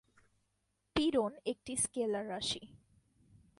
[0.95, 2.63] পীড়ন একটি স্কেলার রাশি।